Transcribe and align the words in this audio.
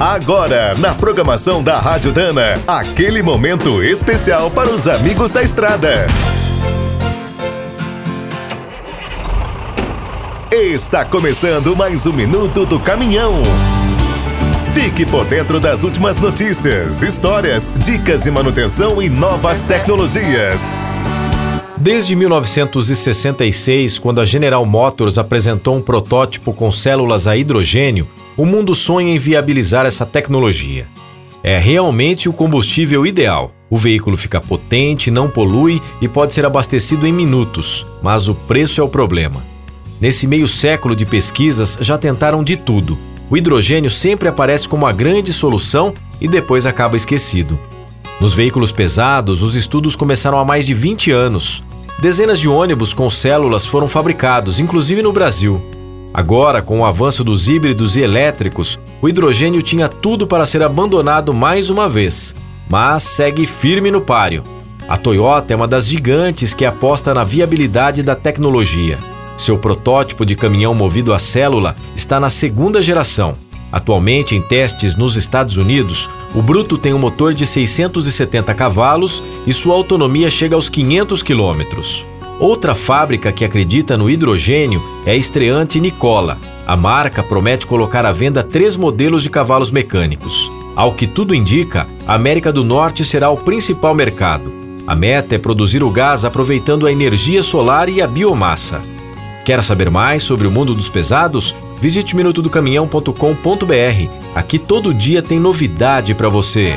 Agora, 0.00 0.74
na 0.78 0.94
programação 0.94 1.60
da 1.60 1.76
Rádio 1.80 2.12
Dana, 2.12 2.54
aquele 2.68 3.20
momento 3.20 3.82
especial 3.82 4.48
para 4.48 4.70
os 4.70 4.86
amigos 4.86 5.32
da 5.32 5.42
estrada. 5.42 6.06
Está 10.52 11.04
começando 11.04 11.74
mais 11.74 12.06
um 12.06 12.12
minuto 12.12 12.64
do 12.64 12.78
caminhão. 12.78 13.42
Fique 14.72 15.04
por 15.04 15.24
dentro 15.24 15.58
das 15.58 15.82
últimas 15.82 16.16
notícias, 16.16 17.02
histórias, 17.02 17.68
dicas 17.78 18.20
de 18.20 18.30
manutenção 18.30 19.02
e 19.02 19.08
novas 19.08 19.62
tecnologias. 19.62 20.72
Desde 21.76 22.14
1966, 22.14 23.98
quando 23.98 24.20
a 24.20 24.24
General 24.24 24.64
Motors 24.64 25.18
apresentou 25.18 25.76
um 25.76 25.82
protótipo 25.82 26.52
com 26.52 26.70
células 26.70 27.26
a 27.26 27.36
hidrogênio, 27.36 28.06
o 28.38 28.46
mundo 28.46 28.72
sonha 28.72 29.12
em 29.12 29.18
viabilizar 29.18 29.84
essa 29.84 30.06
tecnologia. 30.06 30.86
É 31.42 31.58
realmente 31.58 32.28
o 32.28 32.32
combustível 32.32 33.04
ideal. 33.04 33.52
O 33.68 33.76
veículo 33.76 34.16
fica 34.16 34.40
potente, 34.40 35.10
não 35.10 35.28
polui 35.28 35.82
e 36.00 36.06
pode 36.06 36.32
ser 36.32 36.46
abastecido 36.46 37.04
em 37.04 37.12
minutos, 37.12 37.84
mas 38.00 38.28
o 38.28 38.34
preço 38.34 38.80
é 38.80 38.84
o 38.84 38.88
problema. 38.88 39.44
Nesse 40.00 40.24
meio 40.28 40.46
século 40.46 40.94
de 40.94 41.04
pesquisas, 41.04 41.76
já 41.80 41.98
tentaram 41.98 42.44
de 42.44 42.56
tudo. 42.56 42.96
O 43.28 43.36
hidrogênio 43.36 43.90
sempre 43.90 44.28
aparece 44.28 44.68
como 44.68 44.86
a 44.86 44.92
grande 44.92 45.32
solução 45.32 45.92
e 46.20 46.28
depois 46.28 46.64
acaba 46.64 46.96
esquecido. 46.96 47.58
Nos 48.20 48.34
veículos 48.34 48.70
pesados, 48.70 49.42
os 49.42 49.56
estudos 49.56 49.96
começaram 49.96 50.38
há 50.38 50.44
mais 50.44 50.64
de 50.64 50.74
20 50.74 51.10
anos. 51.10 51.64
Dezenas 51.98 52.38
de 52.38 52.48
ônibus 52.48 52.94
com 52.94 53.10
células 53.10 53.66
foram 53.66 53.88
fabricados, 53.88 54.60
inclusive 54.60 55.02
no 55.02 55.12
Brasil. 55.12 55.60
Agora, 56.12 56.62
com 56.62 56.80
o 56.80 56.84
avanço 56.84 57.22
dos 57.22 57.48
híbridos 57.48 57.96
e 57.96 58.00
elétricos, 58.00 58.78
o 59.00 59.08
hidrogênio 59.08 59.62
tinha 59.62 59.88
tudo 59.88 60.26
para 60.26 60.46
ser 60.46 60.62
abandonado 60.62 61.34
mais 61.34 61.70
uma 61.70 61.88
vez, 61.88 62.34
mas 62.68 63.02
segue 63.02 63.46
firme 63.46 63.90
no 63.90 64.00
páreo. 64.00 64.42
A 64.88 64.96
Toyota 64.96 65.52
é 65.52 65.56
uma 65.56 65.68
das 65.68 65.86
gigantes 65.86 66.54
que 66.54 66.64
aposta 66.64 67.12
na 67.12 67.22
viabilidade 67.22 68.02
da 68.02 68.14
tecnologia. 68.14 68.98
Seu 69.36 69.58
protótipo 69.58 70.24
de 70.24 70.34
caminhão 70.34 70.74
movido 70.74 71.12
a 71.12 71.18
célula 71.18 71.76
está 71.94 72.18
na 72.18 72.30
segunda 72.30 72.82
geração. 72.82 73.36
Atualmente, 73.70 74.34
em 74.34 74.40
testes 74.40 74.96
nos 74.96 75.14
Estados 75.14 75.58
Unidos, 75.58 76.08
o 76.34 76.40
Bruto 76.40 76.78
tem 76.78 76.94
um 76.94 76.98
motor 76.98 77.34
de 77.34 77.46
670 77.46 78.54
cavalos 78.54 79.22
e 79.46 79.52
sua 79.52 79.74
autonomia 79.74 80.30
chega 80.30 80.56
aos 80.56 80.70
500 80.70 81.22
quilômetros. 81.22 82.06
Outra 82.40 82.72
fábrica 82.72 83.32
que 83.32 83.44
acredita 83.44 83.96
no 83.96 84.08
hidrogênio 84.08 84.80
é 85.04 85.10
a 85.10 85.16
estreante 85.16 85.80
Nicola. 85.80 86.38
A 86.66 86.76
marca 86.76 87.20
promete 87.20 87.66
colocar 87.66 88.06
à 88.06 88.12
venda 88.12 88.44
três 88.44 88.76
modelos 88.76 89.24
de 89.24 89.30
cavalos 89.30 89.72
mecânicos. 89.72 90.52
Ao 90.76 90.92
que 90.94 91.08
tudo 91.08 91.34
indica, 91.34 91.88
a 92.06 92.14
América 92.14 92.52
do 92.52 92.62
Norte 92.62 93.04
será 93.04 93.28
o 93.28 93.36
principal 93.36 93.92
mercado. 93.92 94.52
A 94.86 94.94
meta 94.94 95.34
é 95.34 95.38
produzir 95.38 95.82
o 95.82 95.90
gás 95.90 96.24
aproveitando 96.24 96.86
a 96.86 96.92
energia 96.92 97.42
solar 97.42 97.88
e 97.88 98.00
a 98.00 98.06
biomassa. 98.06 98.80
Quer 99.44 99.60
saber 99.62 99.90
mais 99.90 100.22
sobre 100.22 100.46
o 100.46 100.50
mundo 100.50 100.74
dos 100.74 100.88
pesados? 100.88 101.54
Visite 101.80 102.14
minutodocaminhão.com.br. 102.14 104.10
Aqui 104.34 104.58
todo 104.58 104.94
dia 104.94 105.22
tem 105.22 105.40
novidade 105.40 106.14
para 106.14 106.28
você. 106.28 106.76